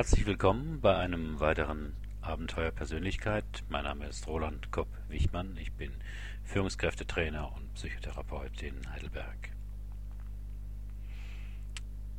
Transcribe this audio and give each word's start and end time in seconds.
Herzlich 0.00 0.24
willkommen 0.24 0.80
bei 0.80 0.96
einem 0.96 1.40
weiteren 1.40 1.92
Abenteuer 2.22 2.70
Persönlichkeit. 2.70 3.44
Mein 3.68 3.84
Name 3.84 4.06
ist 4.06 4.26
Roland 4.26 4.72
Kopp-Wichmann. 4.72 5.58
Ich 5.58 5.72
bin 5.72 5.92
Führungskräftetrainer 6.42 7.54
und 7.54 7.74
Psychotherapeut 7.74 8.62
in 8.62 8.90
Heidelberg. 8.90 9.50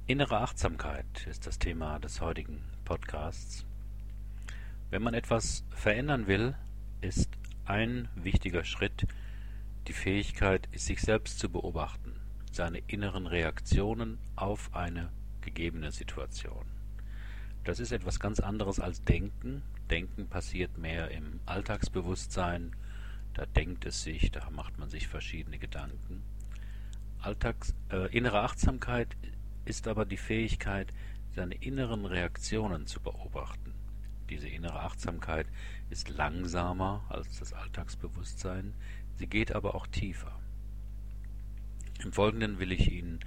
Innere 0.06 0.42
Achtsamkeit 0.42 1.26
ist 1.28 1.48
das 1.48 1.58
Thema 1.58 1.98
des 1.98 2.22
heutigen 2.22 2.62
Podcasts. 2.86 3.66
Wenn 4.92 5.02
man 5.02 5.16
etwas 5.16 5.64
verändern 5.72 6.28
will, 6.28 6.54
ist 7.02 7.32
ein 7.66 8.10
wichtiger 8.14 8.64
Schritt 8.64 9.08
die 9.88 9.94
Fähigkeit, 9.94 10.70
sich 10.76 11.02
selbst 11.02 11.40
zu 11.40 11.50
beobachten, 11.50 12.14
seine 12.52 12.78
inneren 12.86 13.26
Reaktionen 13.26 14.20
auf 14.36 14.70
eine 14.76 15.10
gegebene 15.42 15.92
Situation. 15.92 16.81
Das 17.64 17.80
ist 17.80 17.92
etwas 17.92 18.20
ganz 18.20 18.40
anderes 18.40 18.80
als 18.80 19.04
Denken. 19.04 19.62
Denken 19.90 20.28
passiert 20.28 20.78
mehr 20.78 21.12
im 21.12 21.40
Alltagsbewusstsein. 21.46 22.76
Da 23.34 23.46
denkt 23.46 23.86
es 23.86 24.02
sich, 24.02 24.32
da 24.32 24.50
macht 24.50 24.80
man 24.80 24.90
sich 24.90 25.08
verschiedene 25.08 25.60
Gedanken. 25.60 26.24
Alltags, 27.20 27.76
äh, 27.92 28.12
innere 28.16 28.42
Achtsamkeit 28.42 29.16
ist 29.66 29.88
aber 29.88 30.06
die 30.06 30.18
Fähigkeit, 30.18 30.92
seine 31.36 31.56
inneren 31.56 32.06
Reaktionen 32.06 32.88
zu 32.88 33.00
beobachten. 33.00 33.74
Diese 34.30 34.48
innere 34.48 34.80
Achtsamkeit 34.80 35.46
ist 35.90 36.10
langsamer 36.10 37.06
als 37.10 37.40
das 37.40 37.54
Alltagsbewusstsein, 37.54 38.74
sie 39.18 39.28
geht 39.28 39.54
aber 39.54 39.76
auch 39.76 39.88
tiefer. 39.88 40.40
Im 42.04 42.12
Folgenden 42.12 42.58
will 42.58 42.72
ich 42.72 42.92
Ihnen 42.92 43.20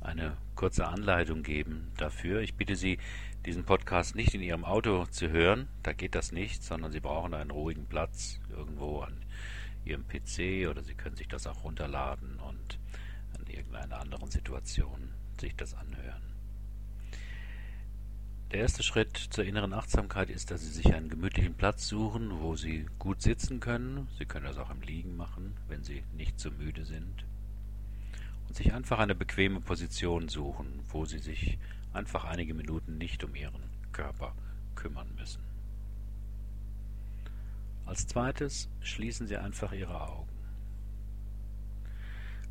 eine 0.00 0.36
kurze 0.54 0.86
Anleitung 0.86 1.42
geben 1.42 1.92
dafür. 1.96 2.40
Ich 2.40 2.54
bitte 2.54 2.76
Sie, 2.76 2.98
diesen 3.46 3.64
Podcast 3.64 4.14
nicht 4.14 4.34
in 4.34 4.42
Ihrem 4.42 4.64
Auto 4.64 5.06
zu 5.06 5.30
hören, 5.30 5.68
da 5.82 5.92
geht 5.92 6.14
das 6.14 6.32
nicht, 6.32 6.62
sondern 6.62 6.92
Sie 6.92 7.00
brauchen 7.00 7.34
einen 7.34 7.50
ruhigen 7.50 7.86
Platz 7.86 8.40
irgendwo 8.50 9.00
an 9.00 9.24
Ihrem 9.84 10.06
PC 10.06 10.68
oder 10.68 10.82
Sie 10.82 10.94
können 10.94 11.16
sich 11.16 11.28
das 11.28 11.46
auch 11.46 11.64
runterladen 11.64 12.38
und 12.40 12.78
an 13.38 13.46
irgendeiner 13.46 14.00
anderen 14.00 14.30
Situation 14.30 15.10
sich 15.38 15.54
das 15.56 15.74
anhören. 15.74 16.22
Der 18.52 18.60
erste 18.60 18.82
Schritt 18.82 19.16
zur 19.16 19.44
inneren 19.44 19.72
Achtsamkeit 19.72 20.28
ist, 20.28 20.50
dass 20.50 20.62
Sie 20.62 20.72
sich 20.72 20.92
einen 20.92 21.08
gemütlichen 21.08 21.54
Platz 21.54 21.86
suchen, 21.86 22.40
wo 22.40 22.56
Sie 22.56 22.86
gut 22.98 23.22
sitzen 23.22 23.60
können. 23.60 24.08
Sie 24.18 24.24
können 24.24 24.46
das 24.46 24.58
auch 24.58 24.70
im 24.70 24.82
Liegen 24.82 25.16
machen, 25.16 25.56
wenn 25.68 25.84
Sie 25.84 26.02
nicht 26.16 26.40
zu 26.40 26.50
so 26.50 26.56
müde 26.56 26.84
sind 26.84 27.24
sich 28.54 28.72
einfach 28.72 28.98
eine 28.98 29.14
bequeme 29.14 29.60
Position 29.60 30.28
suchen, 30.28 30.80
wo 30.88 31.04
Sie 31.04 31.18
sich 31.18 31.58
einfach 31.92 32.24
einige 32.24 32.54
Minuten 32.54 32.98
nicht 32.98 33.24
um 33.24 33.34
Ihren 33.34 33.62
Körper 33.92 34.34
kümmern 34.74 35.08
müssen. 35.16 35.42
Als 37.86 38.06
zweites 38.06 38.68
schließen 38.80 39.26
Sie 39.26 39.36
einfach 39.36 39.72
Ihre 39.72 40.00
Augen. 40.00 40.28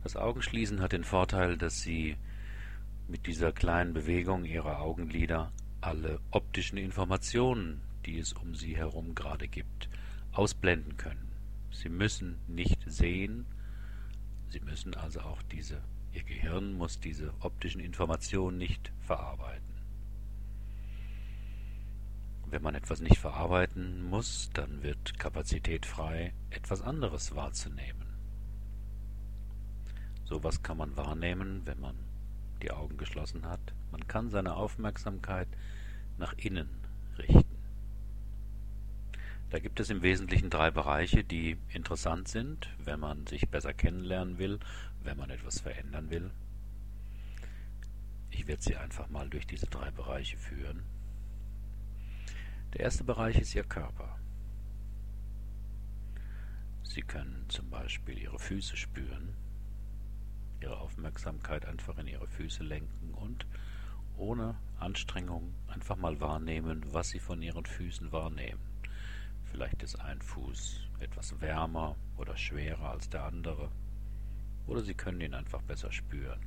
Das 0.03 0.15
Augenschließen 0.15 0.81
hat 0.81 0.91
den 0.91 1.03
Vorteil, 1.03 1.57
dass 1.57 1.81
Sie 1.81 2.17
mit 3.07 3.25
dieser 3.25 3.51
kleinen 3.51 3.93
Bewegung 3.93 4.45
Ihrer 4.45 4.79
Augenlider 4.79 5.51
alle 5.81 6.19
optischen 6.31 6.77
Informationen, 6.77 7.81
die 8.05 8.19
es 8.19 8.33
um 8.33 8.55
Sie 8.55 8.75
herum 8.75 9.15
gerade 9.15 9.47
gibt, 9.47 9.89
ausblenden 10.31 10.97
können. 10.97 11.31
Sie 11.71 11.89
müssen 11.89 12.37
nicht 12.47 12.79
sehen, 12.85 13.45
Sie 14.49 14.59
müssen 14.59 14.95
also 14.95 15.21
auch 15.21 15.41
diese, 15.43 15.81
Ihr 16.11 16.23
Gehirn 16.23 16.73
muss 16.73 16.99
diese 16.99 17.33
optischen 17.39 17.81
Informationen 17.81 18.57
nicht 18.57 18.91
verarbeiten. 19.01 19.69
Wenn 22.47 22.63
man 22.63 22.73
etwas 22.73 22.99
nicht 22.99 23.17
verarbeiten 23.17 24.09
muss, 24.09 24.49
dann 24.53 24.81
wird 24.81 25.19
Kapazität 25.19 25.85
frei, 25.85 26.33
etwas 26.49 26.81
anderes 26.81 27.35
wahrzunehmen. 27.35 28.07
Sowas 30.25 30.63
kann 30.63 30.77
man 30.77 30.97
wahrnehmen, 30.97 31.61
wenn 31.65 31.79
man 31.79 31.95
die 32.63 32.71
Augen 32.71 32.97
geschlossen 32.97 33.45
hat. 33.47 33.59
Man 33.91 34.07
kann 34.07 34.29
seine 34.29 34.55
Aufmerksamkeit 34.55 35.47
nach 36.17 36.33
innen 36.37 36.69
richten. 37.17 37.48
Da 39.49 39.57
gibt 39.57 39.79
es 39.79 39.89
im 39.89 40.03
Wesentlichen 40.03 40.51
drei 40.51 40.69
Bereiche, 40.69 41.23
die 41.23 41.57
interessant 41.69 42.27
sind, 42.27 42.69
wenn 42.83 42.99
man 42.99 43.25
sich 43.25 43.49
besser 43.49 43.73
kennenlernen 43.73 44.37
will, 44.37 44.59
wenn 45.03 45.17
man 45.17 45.31
etwas 45.31 45.59
verändern 45.59 46.11
will. 46.11 46.29
Ich 48.29 48.45
werde 48.47 48.61
Sie 48.61 48.75
einfach 48.75 49.09
mal 49.09 49.27
durch 49.27 49.47
diese 49.47 49.65
drei 49.65 49.89
Bereiche 49.89 50.37
führen. 50.37 50.83
Der 52.73 52.81
erste 52.81 53.03
Bereich 53.03 53.39
ist 53.39 53.55
Ihr 53.55 53.63
Körper. 53.63 54.19
Sie 56.83 57.01
können 57.01 57.45
zum 57.49 57.71
Beispiel 57.71 58.19
Ihre 58.19 58.37
Füße 58.37 58.77
spüren, 58.77 59.33
Ihre 60.61 60.77
Aufmerksamkeit 60.77 61.65
einfach 61.65 61.97
in 61.97 62.05
Ihre 62.05 62.27
Füße 62.27 62.63
lenken 62.63 63.15
und 63.15 63.47
ohne 64.15 64.55
Anstrengung 64.79 65.55
einfach 65.67 65.95
mal 65.95 66.19
wahrnehmen, 66.19 66.85
was 66.91 67.09
Sie 67.09 67.19
von 67.19 67.41
Ihren 67.41 67.65
Füßen 67.65 68.11
wahrnehmen. 68.11 68.78
Vielleicht 69.51 69.81
ist 69.83 69.99
ein 69.99 70.21
Fuß 70.21 70.87
etwas 70.99 71.39
wärmer 71.41 71.95
oder 72.17 72.37
schwerer 72.37 72.91
als 72.91 73.09
der 73.09 73.23
andere. 73.23 73.69
Oder 74.67 74.81
Sie 74.81 74.93
können 74.93 75.21
ihn 75.21 75.33
einfach 75.33 75.61
besser 75.63 75.91
spüren. 75.91 76.39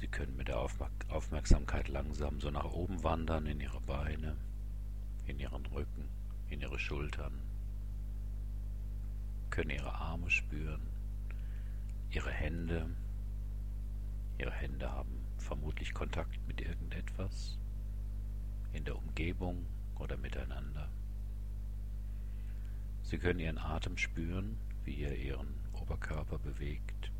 Sie 0.00 0.08
können 0.08 0.36
mit 0.36 0.48
der 0.48 0.58
Aufmerksamkeit 0.58 1.88
langsam 1.88 2.40
so 2.40 2.50
nach 2.50 2.64
oben 2.64 3.02
wandern 3.02 3.46
in 3.46 3.60
Ihre 3.60 3.80
Beine, 3.80 4.36
in 5.26 5.38
Ihren 5.38 5.66
Rücken, 5.66 6.08
in 6.50 6.60
Ihre 6.60 6.78
Schultern. 6.78 7.32
Können 9.50 9.70
Ihre 9.70 9.92
Arme 9.92 10.30
spüren, 10.30 10.86
Ihre 12.10 12.30
Hände. 12.30 12.88
Ihre 14.38 14.52
Hände 14.52 14.90
haben 14.90 15.24
vermutlich 15.38 15.94
Kontakt 15.94 16.38
mit 16.46 16.60
irgendetwas 16.60 17.58
in 18.78 18.84
der 18.84 18.96
Umgebung 18.96 19.66
oder 19.98 20.16
miteinander. 20.16 20.88
Sie 23.02 23.18
können 23.18 23.40
Ihren 23.40 23.58
Atem 23.58 23.96
spüren, 23.98 24.56
wie 24.84 25.02
er 25.02 25.16
Ihren 25.16 25.52
Oberkörper 25.72 26.38
bewegt. 26.38 27.10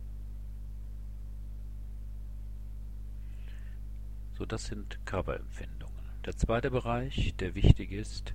So, 4.35 4.47
das 4.47 4.67
sind 4.67 5.05
Körperempfindungen. 5.05 5.99
Der 6.25 6.37
zweite 6.37 6.71
Bereich, 6.71 7.35
der 7.39 7.57
wichtig 7.57 7.91
ist, 7.91 8.35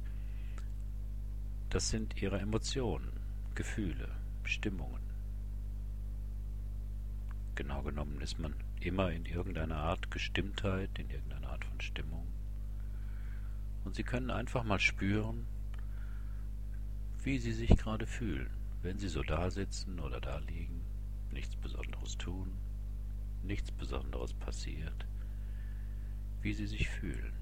das 1.70 1.90
sind 1.90 2.22
Ihre 2.22 2.40
Emotionen, 2.40 3.14
Gefühle, 3.56 4.10
Stimmungen. 4.44 5.02
Genau 7.56 7.84
genommen 7.84 8.20
ist 8.20 8.38
man 8.38 8.54
immer 8.82 9.12
in 9.12 9.26
irgendeiner 9.26 9.78
Art 9.78 10.12
Gestimmtheit, 10.12 10.90
in 11.00 11.10
irgendeiner 11.10 11.52
Art 11.52 11.64
von 11.64 11.80
Stimmung. 11.80 12.28
Und 13.84 13.96
Sie 13.96 14.04
können 14.04 14.32
einfach 14.32 14.64
mal 14.64 14.80
spüren, 14.80 15.46
wie 17.24 17.38
Sie 17.38 17.54
sich 17.54 17.70
gerade 17.78 18.06
fühlen, 18.06 18.50
wenn 18.82 18.98
Sie 18.98 19.10
so 19.10 19.24
da 19.24 19.50
sitzen 19.50 20.00
oder 20.00 20.20
da 20.20 20.38
liegen, 20.40 20.82
nichts 21.32 21.56
Besonderes 21.56 22.18
tun, 22.18 22.52
nichts 23.44 23.72
Besonderes 23.72 24.34
passiert, 24.34 25.06
wie 26.42 26.54
Sie 26.54 26.68
sich 26.68 26.90
fühlen. 26.90 27.34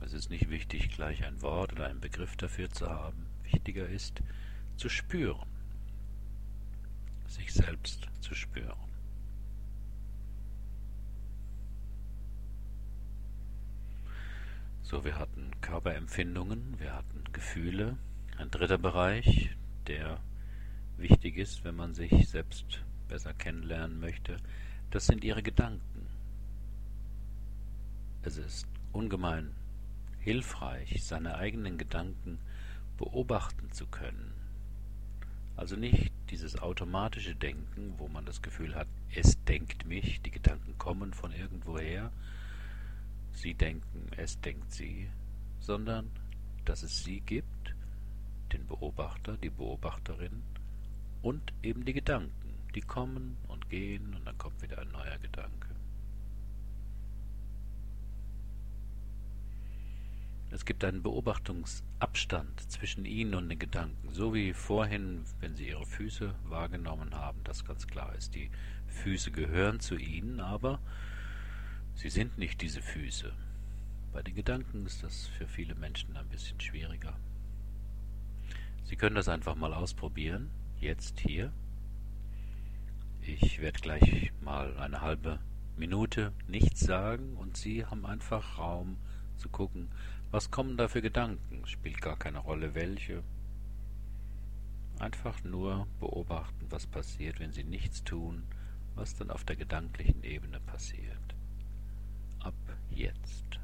Es 0.00 0.12
ist 0.12 0.28
nicht 0.28 0.50
wichtig, 0.50 0.90
gleich 0.90 1.24
ein 1.24 1.40
Wort 1.40 1.72
oder 1.72 1.86
einen 1.86 2.00
Begriff 2.00 2.36
dafür 2.36 2.68
zu 2.68 2.90
haben. 2.90 3.26
Wichtiger 3.44 3.88
ist, 3.88 4.20
zu 4.76 4.88
spüren, 4.90 5.48
sich 7.26 7.52
selbst 7.52 8.06
zu 8.20 8.34
spüren. 8.34 8.76
So, 14.94 15.04
wir 15.04 15.18
hatten 15.18 15.50
Körperempfindungen, 15.60 16.78
wir 16.78 16.94
hatten 16.94 17.24
Gefühle. 17.32 17.98
Ein 18.38 18.52
dritter 18.52 18.78
Bereich, 18.78 19.50
der 19.88 20.20
wichtig 20.98 21.36
ist, 21.36 21.64
wenn 21.64 21.74
man 21.74 21.94
sich 21.94 22.28
selbst 22.28 22.80
besser 23.08 23.34
kennenlernen 23.34 23.98
möchte, 23.98 24.36
das 24.92 25.06
sind 25.06 25.24
ihre 25.24 25.42
Gedanken. 25.42 26.06
Es 28.22 28.36
ist 28.36 28.68
ungemein 28.92 29.50
hilfreich, 30.20 31.02
seine 31.02 31.38
eigenen 31.38 31.76
Gedanken 31.76 32.38
beobachten 32.96 33.72
zu 33.72 33.88
können. 33.88 34.32
Also 35.56 35.74
nicht 35.74 36.12
dieses 36.30 36.56
automatische 36.60 37.34
Denken, 37.34 37.94
wo 37.98 38.06
man 38.06 38.24
das 38.26 38.42
Gefühl 38.42 38.76
hat, 38.76 38.86
es 39.12 39.42
denkt 39.42 39.86
mich, 39.88 40.22
die 40.22 40.30
Gedanken 40.30 40.78
kommen 40.78 41.12
von 41.14 41.32
irgendwoher, 41.32 42.12
Sie 43.34 43.54
denken, 43.54 44.08
es 44.16 44.40
denkt 44.40 44.72
sie, 44.72 45.08
sondern 45.60 46.10
dass 46.64 46.82
es 46.82 47.04
sie 47.04 47.20
gibt, 47.20 47.74
den 48.52 48.66
Beobachter, 48.66 49.36
die 49.36 49.50
Beobachterin 49.50 50.42
und 51.22 51.52
eben 51.62 51.84
die 51.84 51.92
Gedanken, 51.92 52.32
Die 52.74 52.80
kommen 52.80 53.36
und 53.46 53.68
gehen 53.70 54.14
und 54.14 54.26
dann 54.26 54.36
kommt 54.36 54.60
wieder 54.60 54.78
ein 54.78 54.90
neuer 54.90 55.18
Gedanke. 55.18 55.68
Es 60.50 60.64
gibt 60.64 60.84
einen 60.84 61.02
Beobachtungsabstand 61.02 62.70
zwischen 62.70 63.04
Ihnen 63.04 63.34
und 63.34 63.48
den 63.48 63.58
Gedanken, 63.58 64.12
so 64.12 64.34
wie 64.34 64.52
vorhin, 64.52 65.24
wenn 65.40 65.56
Sie 65.56 65.68
Ihre 65.68 65.84
Füße 65.84 66.32
wahrgenommen 66.44 67.14
haben, 67.14 67.40
das 67.42 67.64
ganz 67.64 67.86
klar 67.86 68.14
ist. 68.14 68.34
Die 68.34 68.50
Füße 68.86 69.32
gehören 69.32 69.80
zu 69.80 69.96
Ihnen, 69.96 70.40
aber 70.40 70.78
Sie 71.94 72.10
sind 72.10 72.38
nicht 72.38 72.60
diese 72.60 72.82
Füße. 72.82 73.32
Bei 74.12 74.22
den 74.22 74.34
Gedanken 74.34 74.84
ist 74.86 75.02
das 75.02 75.26
für 75.28 75.46
viele 75.46 75.74
Menschen 75.74 76.16
ein 76.16 76.28
bisschen 76.28 76.60
schwieriger. 76.60 77.14
Sie 78.84 78.96
können 78.96 79.16
das 79.16 79.28
einfach 79.28 79.54
mal 79.54 79.72
ausprobieren, 79.72 80.50
jetzt 80.78 81.20
hier. 81.20 81.52
Ich 83.22 83.60
werde 83.60 83.80
gleich 83.80 84.32
mal 84.42 84.76
eine 84.76 85.00
halbe 85.00 85.38
Minute 85.76 86.32
nichts 86.46 86.80
sagen 86.80 87.36
und 87.36 87.56
Sie 87.56 87.86
haben 87.86 88.04
einfach 88.04 88.58
Raum 88.58 88.96
zu 89.36 89.48
gucken, 89.48 89.88
was 90.30 90.50
kommen 90.50 90.76
da 90.76 90.88
für 90.88 91.00
Gedanken? 91.00 91.66
Spielt 91.66 92.00
gar 92.02 92.18
keine 92.18 92.38
Rolle 92.38 92.74
welche. 92.74 93.22
Einfach 94.98 95.42
nur 95.42 95.86
beobachten, 96.00 96.66
was 96.70 96.86
passiert, 96.86 97.40
wenn 97.40 97.52
Sie 97.52 97.64
nichts 97.64 98.04
tun, 98.04 98.44
was 98.94 99.16
dann 99.16 99.30
auf 99.30 99.44
der 99.44 99.56
gedanklichen 99.56 100.22
Ebene 100.22 100.60
passiert. 100.60 101.33
Ab 102.44 102.54
jetzt. 102.90 103.58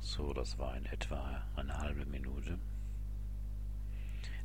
So, 0.00 0.32
das 0.32 0.58
war 0.58 0.76
in 0.76 0.86
etwa 0.86 1.42
eine 1.56 1.76
halbe 1.78 2.06
Minute. 2.06 2.58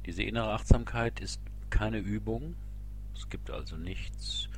Diese 0.06 0.24
innere 0.24 0.54
Achtsamkeit 0.54 1.20
ist 1.20 1.40
keine 1.70 2.00
Übung. 2.00 2.56
Es 3.16 3.30
gibt 3.30 3.50
also 3.50 3.78
nichts 3.78 4.50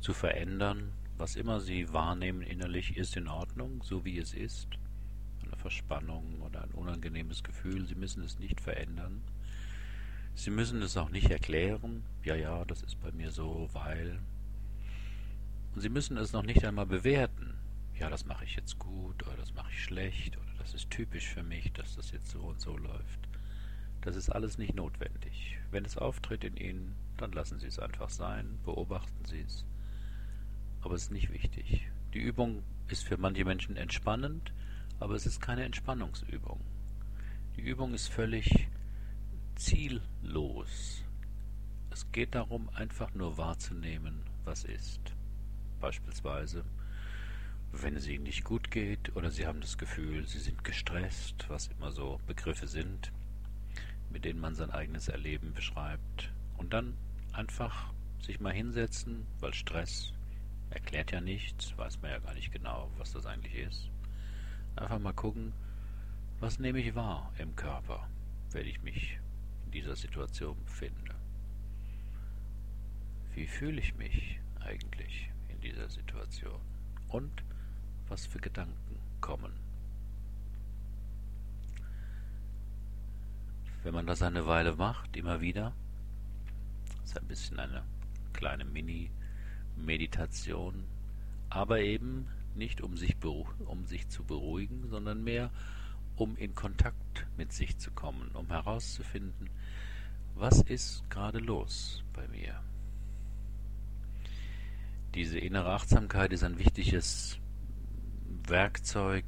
zu 0.00 0.12
verändern. 0.12 0.92
Was 1.16 1.36
immer 1.36 1.60
Sie 1.60 1.92
wahrnehmen 1.92 2.42
innerlich, 2.42 2.96
ist 2.96 3.16
in 3.16 3.28
Ordnung, 3.28 3.82
so 3.84 4.04
wie 4.04 4.18
es 4.18 4.34
ist. 4.34 4.68
Eine 5.44 5.56
Verspannung 5.56 6.40
oder 6.42 6.62
ein 6.62 6.72
unangenehmes 6.72 7.42
Gefühl, 7.42 7.86
Sie 7.86 7.94
müssen 7.94 8.22
es 8.22 8.38
nicht 8.38 8.60
verändern. 8.60 9.22
Sie 10.34 10.50
müssen 10.50 10.82
es 10.82 10.96
auch 10.96 11.10
nicht 11.10 11.30
erklären. 11.30 12.02
Ja, 12.24 12.34
ja, 12.34 12.64
das 12.64 12.82
ist 12.82 13.00
bei 13.00 13.12
mir 13.12 13.30
so, 13.30 13.68
weil. 13.72 14.18
Und 15.74 15.80
Sie 15.80 15.88
müssen 15.88 16.16
es 16.16 16.32
noch 16.32 16.42
nicht 16.42 16.64
einmal 16.64 16.86
bewerten 16.86 17.51
ja, 18.02 18.10
das 18.10 18.26
mache 18.26 18.44
ich 18.44 18.56
jetzt 18.56 18.80
gut 18.80 19.24
oder 19.24 19.36
das 19.36 19.54
mache 19.54 19.70
ich 19.70 19.84
schlecht 19.84 20.36
oder 20.36 20.52
das 20.58 20.74
ist 20.74 20.90
typisch 20.90 21.28
für 21.28 21.44
mich, 21.44 21.72
dass 21.72 21.94
das 21.94 22.10
jetzt 22.10 22.30
so 22.30 22.40
und 22.40 22.60
so 22.60 22.76
läuft. 22.76 23.28
Das 24.00 24.16
ist 24.16 24.28
alles 24.28 24.58
nicht 24.58 24.74
notwendig. 24.74 25.56
Wenn 25.70 25.84
es 25.84 25.96
auftritt 25.96 26.42
in 26.42 26.56
Ihnen, 26.56 26.96
dann 27.16 27.30
lassen 27.30 27.60
Sie 27.60 27.68
es 27.68 27.78
einfach 27.78 28.10
sein, 28.10 28.58
beobachten 28.64 29.24
Sie 29.24 29.42
es. 29.42 29.64
Aber 30.80 30.96
es 30.96 31.04
ist 31.04 31.12
nicht 31.12 31.32
wichtig. 31.32 31.88
Die 32.12 32.18
Übung 32.18 32.64
ist 32.88 33.04
für 33.04 33.18
manche 33.18 33.44
Menschen 33.44 33.76
entspannend, 33.76 34.52
aber 34.98 35.14
es 35.14 35.24
ist 35.24 35.40
keine 35.40 35.62
Entspannungsübung. 35.62 36.60
Die 37.54 37.62
Übung 37.62 37.94
ist 37.94 38.08
völlig 38.08 38.68
ziellos. 39.54 41.04
Es 41.90 42.10
geht 42.10 42.34
darum, 42.34 42.68
einfach 42.70 43.14
nur 43.14 43.38
wahrzunehmen, 43.38 44.24
was 44.42 44.64
ist. 44.64 45.14
Beispielsweise, 45.80 46.64
wenn 47.72 47.96
es 47.96 48.06
ihnen 48.06 48.24
nicht 48.24 48.44
gut 48.44 48.70
geht 48.70 49.16
oder 49.16 49.30
sie 49.30 49.46
haben 49.46 49.60
das 49.60 49.78
Gefühl, 49.78 50.26
sie 50.26 50.38
sind 50.38 50.62
gestresst, 50.62 51.46
was 51.48 51.68
immer 51.68 51.90
so 51.90 52.20
Begriffe 52.26 52.68
sind, 52.68 53.10
mit 54.10 54.24
denen 54.24 54.40
man 54.40 54.54
sein 54.54 54.70
eigenes 54.70 55.08
Erleben 55.08 55.54
beschreibt. 55.54 56.30
Und 56.58 56.72
dann 56.72 56.94
einfach 57.32 57.92
sich 58.20 58.40
mal 58.40 58.52
hinsetzen, 58.52 59.26
weil 59.40 59.54
Stress 59.54 60.12
erklärt 60.70 61.12
ja 61.12 61.20
nichts, 61.20 61.76
weiß 61.76 62.00
man 62.02 62.10
ja 62.10 62.18
gar 62.18 62.34
nicht 62.34 62.52
genau, 62.52 62.90
was 62.98 63.12
das 63.12 63.26
eigentlich 63.26 63.54
ist. 63.54 63.90
Einfach 64.76 64.98
mal 64.98 65.14
gucken, 65.14 65.52
was 66.40 66.58
nehme 66.58 66.80
ich 66.80 66.94
wahr 66.94 67.32
im 67.38 67.56
Körper, 67.56 68.08
wenn 68.50 68.66
ich 68.66 68.82
mich 68.82 69.18
in 69.64 69.70
dieser 69.72 69.96
Situation 69.96 70.56
befinde. 70.64 71.14
Wie 73.34 73.46
fühle 73.46 73.80
ich 73.80 73.94
mich 73.94 74.38
eigentlich 74.60 75.30
in 75.48 75.60
dieser 75.60 75.88
Situation? 75.88 76.60
Und 77.08 77.42
was 78.12 78.26
für 78.26 78.40
Gedanken 78.40 78.98
kommen. 79.22 79.54
Wenn 83.82 83.94
man 83.94 84.06
das 84.06 84.20
eine 84.20 84.46
Weile 84.46 84.76
macht, 84.76 85.16
immer 85.16 85.40
wieder, 85.40 85.72
ist 87.04 87.18
ein 87.18 87.26
bisschen 87.26 87.58
eine 87.58 87.82
kleine 88.34 88.66
Mini-Meditation, 88.66 90.84
aber 91.48 91.80
eben 91.80 92.28
nicht 92.54 92.82
um 92.82 92.98
sich, 92.98 93.16
um 93.24 93.86
sich 93.86 94.06
zu 94.08 94.24
beruhigen, 94.24 94.90
sondern 94.90 95.24
mehr 95.24 95.48
um 96.16 96.36
in 96.36 96.54
Kontakt 96.54 97.26
mit 97.38 97.54
sich 97.54 97.78
zu 97.78 97.90
kommen, 97.92 98.28
um 98.34 98.48
herauszufinden, 98.48 99.48
was 100.34 100.60
ist 100.60 101.08
gerade 101.08 101.38
los 101.38 102.04
bei 102.12 102.28
mir. 102.28 102.60
Diese 105.14 105.38
innere 105.38 105.72
Achtsamkeit 105.72 106.34
ist 106.34 106.44
ein 106.44 106.58
wichtiges 106.58 107.38
Werkzeug, 108.46 109.24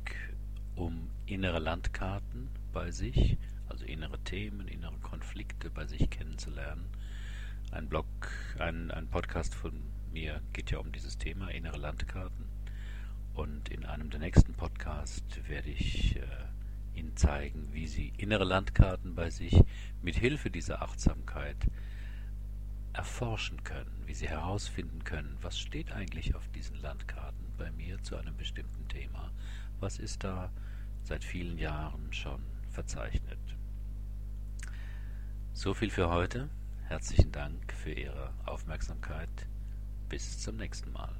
um 0.75 1.11
innere 1.27 1.59
Landkarten 1.59 2.49
bei 2.73 2.91
sich, 2.91 3.39
also 3.69 3.85
innere 3.85 4.19
Themen, 4.25 4.69
innere 4.69 4.99
Konflikte 4.99 5.71
bei 5.71 5.87
sich 5.87 6.11
kennenzulernen. 6.11 6.87
Ein 7.71 7.89
Blog, 7.89 8.07
ein, 8.59 8.91
ein 8.91 9.09
Podcast 9.09 9.55
von 9.55 9.83
mir 10.13 10.43
geht 10.53 10.71
ja 10.71 10.79
um 10.79 10.93
dieses 10.93 11.19
Thema, 11.19 11.49
innere 11.49 11.79
Landkarten. 11.79 12.47
Und 13.35 13.69
in 13.69 13.85
einem 13.85 14.11
der 14.11 14.21
nächsten 14.21 14.55
Podcasts 14.55 15.23
werde 15.49 15.71
ich 15.71 16.17
äh, 16.17 16.21
Ihnen 16.95 17.17
zeigen, 17.17 17.69
wie 17.73 17.87
Sie 17.87 18.13
innere 18.17 18.45
Landkarten 18.45 19.15
bei 19.15 19.31
sich 19.31 19.61
mit 20.03 20.17
Hilfe 20.17 20.51
dieser 20.51 20.83
Achtsamkeit 20.83 21.57
erforschen 22.93 23.65
können, 23.65 24.03
wie 24.07 24.15
Sie 24.15 24.29
herausfinden 24.29 25.03
können, 25.05 25.37
was 25.41 25.59
steht 25.59 25.91
eigentlich 25.93 26.35
auf 26.37 26.49
diesen 26.49 26.77
Landkarten 26.81 27.44
bei 27.57 27.71
mir 27.73 28.03
zu 28.03 28.17
einem 28.17 28.37
bestimmten 28.37 28.89
Thema. 28.89 29.33
Was 29.81 29.99
ist 29.99 30.25
da 30.25 30.51
seit 31.03 31.25
vielen 31.25 31.59
Jahren 31.59 32.13
schon 32.13 32.43
verzeichnet? 32.71 33.39
So 35.53 35.75
viel 35.75 35.91
für 35.91 36.11
heute. 36.11 36.49
Herzlichen 36.85 37.33
Dank 37.33 37.73
für 37.73 37.93
Ihre 37.93 38.33
Aufmerksamkeit. 38.45 39.47
Bis 40.09 40.39
zum 40.41 40.57
nächsten 40.57 40.93
Mal. 40.93 41.15